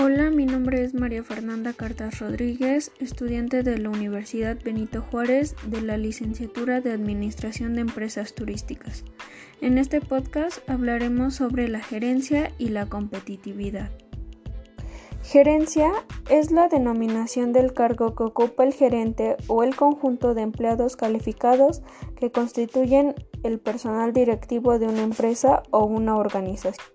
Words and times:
Hola, 0.00 0.30
mi 0.30 0.46
nombre 0.46 0.84
es 0.84 0.94
María 0.94 1.24
Fernanda 1.24 1.72
Cartas 1.72 2.20
Rodríguez, 2.20 2.92
estudiante 3.00 3.64
de 3.64 3.78
la 3.78 3.90
Universidad 3.90 4.56
Benito 4.62 5.02
Juárez 5.02 5.56
de 5.66 5.80
la 5.80 5.96
licenciatura 5.96 6.80
de 6.80 6.92
Administración 6.92 7.74
de 7.74 7.80
Empresas 7.80 8.32
Turísticas. 8.32 9.04
En 9.60 9.76
este 9.76 10.00
podcast 10.00 10.58
hablaremos 10.70 11.34
sobre 11.34 11.66
la 11.66 11.80
gerencia 11.80 12.52
y 12.58 12.68
la 12.68 12.86
competitividad. 12.86 13.90
Gerencia 15.24 15.90
es 16.30 16.52
la 16.52 16.68
denominación 16.68 17.52
del 17.52 17.72
cargo 17.72 18.14
que 18.14 18.22
ocupa 18.22 18.62
el 18.62 18.74
gerente 18.74 19.36
o 19.48 19.64
el 19.64 19.74
conjunto 19.74 20.32
de 20.32 20.42
empleados 20.42 20.94
calificados 20.94 21.82
que 22.16 22.30
constituyen 22.30 23.16
el 23.42 23.58
personal 23.58 24.12
directivo 24.12 24.78
de 24.78 24.86
una 24.86 25.02
empresa 25.02 25.64
o 25.72 25.84
una 25.86 26.14
organización. 26.14 26.86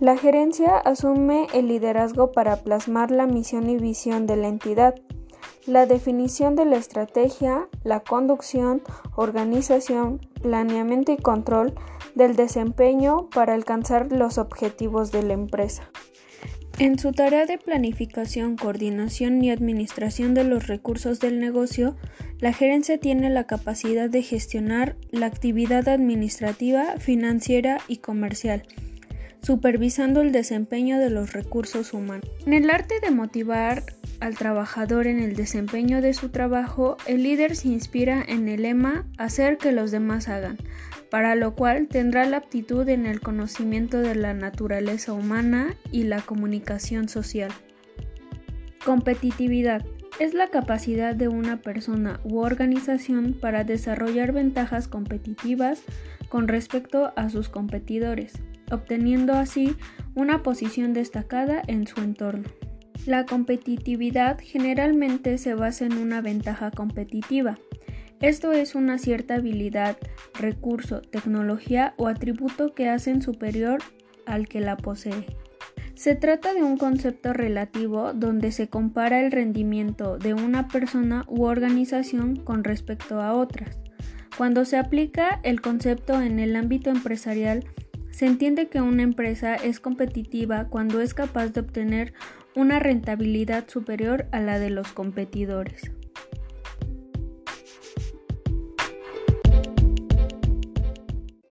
La 0.00 0.16
gerencia 0.16 0.76
asume 0.76 1.46
el 1.54 1.68
liderazgo 1.68 2.32
para 2.32 2.56
plasmar 2.56 3.12
la 3.12 3.28
misión 3.28 3.70
y 3.70 3.76
visión 3.76 4.26
de 4.26 4.36
la 4.36 4.48
entidad, 4.48 4.96
la 5.66 5.86
definición 5.86 6.56
de 6.56 6.64
la 6.64 6.76
estrategia, 6.76 7.68
la 7.84 8.00
conducción, 8.00 8.82
organización, 9.14 10.18
planeamiento 10.42 11.12
y 11.12 11.16
control 11.16 11.74
del 12.16 12.34
desempeño 12.34 13.28
para 13.30 13.54
alcanzar 13.54 14.10
los 14.10 14.36
objetivos 14.36 15.12
de 15.12 15.22
la 15.22 15.34
empresa. 15.34 15.88
En 16.80 16.98
su 16.98 17.12
tarea 17.12 17.46
de 17.46 17.56
planificación, 17.56 18.56
coordinación 18.56 19.44
y 19.44 19.52
administración 19.52 20.34
de 20.34 20.42
los 20.42 20.66
recursos 20.66 21.20
del 21.20 21.38
negocio, 21.38 21.94
la 22.40 22.52
gerencia 22.52 22.98
tiene 22.98 23.30
la 23.30 23.46
capacidad 23.46 24.10
de 24.10 24.22
gestionar 24.22 24.96
la 25.12 25.26
actividad 25.26 25.88
administrativa, 25.88 26.96
financiera 26.98 27.78
y 27.86 27.98
comercial 27.98 28.64
supervisando 29.44 30.22
el 30.22 30.32
desempeño 30.32 30.98
de 30.98 31.10
los 31.10 31.34
recursos 31.34 31.92
humanos. 31.92 32.28
En 32.46 32.54
el 32.54 32.70
arte 32.70 32.94
de 33.00 33.10
motivar 33.10 33.82
al 34.20 34.36
trabajador 34.36 35.06
en 35.06 35.20
el 35.20 35.36
desempeño 35.36 36.00
de 36.00 36.14
su 36.14 36.30
trabajo, 36.30 36.96
el 37.06 37.22
líder 37.22 37.54
se 37.54 37.68
inspira 37.68 38.24
en 38.26 38.48
el 38.48 38.62
lema 38.62 39.04
hacer 39.18 39.58
que 39.58 39.72
los 39.72 39.90
demás 39.90 40.28
hagan, 40.28 40.56
para 41.10 41.34
lo 41.34 41.54
cual 41.54 41.88
tendrá 41.88 42.24
la 42.24 42.38
aptitud 42.38 42.88
en 42.88 43.04
el 43.04 43.20
conocimiento 43.20 44.00
de 44.00 44.14
la 44.14 44.32
naturaleza 44.32 45.12
humana 45.12 45.76
y 45.92 46.04
la 46.04 46.22
comunicación 46.22 47.10
social. 47.10 47.50
Competitividad 48.82 49.84
es 50.20 50.32
la 50.32 50.48
capacidad 50.48 51.14
de 51.14 51.28
una 51.28 51.60
persona 51.60 52.20
u 52.24 52.38
organización 52.38 53.34
para 53.38 53.64
desarrollar 53.64 54.32
ventajas 54.32 54.88
competitivas 54.88 55.82
con 56.28 56.48
respecto 56.48 57.12
a 57.16 57.28
sus 57.28 57.48
competidores 57.48 58.40
obteniendo 58.74 59.34
así 59.34 59.76
una 60.14 60.42
posición 60.42 60.92
destacada 60.92 61.62
en 61.66 61.86
su 61.86 62.00
entorno. 62.00 62.48
La 63.06 63.26
competitividad 63.26 64.38
generalmente 64.40 65.38
se 65.38 65.54
basa 65.54 65.84
en 65.84 65.98
una 65.98 66.20
ventaja 66.20 66.70
competitiva. 66.70 67.58
Esto 68.20 68.52
es 68.52 68.74
una 68.74 68.98
cierta 68.98 69.34
habilidad, 69.34 69.98
recurso, 70.38 71.02
tecnología 71.02 71.94
o 71.98 72.08
atributo 72.08 72.74
que 72.74 72.88
hacen 72.88 73.20
superior 73.20 73.82
al 74.24 74.48
que 74.48 74.60
la 74.60 74.76
posee. 74.76 75.26
Se 75.94 76.16
trata 76.16 76.54
de 76.54 76.62
un 76.62 76.76
concepto 76.76 77.32
relativo 77.32 78.12
donde 78.14 78.50
se 78.52 78.68
compara 78.68 79.20
el 79.20 79.30
rendimiento 79.30 80.18
de 80.18 80.34
una 80.34 80.66
persona 80.68 81.24
u 81.28 81.44
organización 81.44 82.36
con 82.36 82.64
respecto 82.64 83.20
a 83.20 83.34
otras. 83.34 83.78
Cuando 84.36 84.64
se 84.64 84.76
aplica 84.76 85.40
el 85.44 85.60
concepto 85.60 86.20
en 86.20 86.40
el 86.40 86.56
ámbito 86.56 86.90
empresarial, 86.90 87.64
se 88.14 88.26
entiende 88.26 88.68
que 88.68 88.80
una 88.80 89.02
empresa 89.02 89.56
es 89.56 89.80
competitiva 89.80 90.68
cuando 90.70 91.00
es 91.00 91.14
capaz 91.14 91.48
de 91.48 91.62
obtener 91.62 92.14
una 92.54 92.78
rentabilidad 92.78 93.68
superior 93.68 94.26
a 94.30 94.38
la 94.38 94.60
de 94.60 94.70
los 94.70 94.92
competidores. 94.92 95.90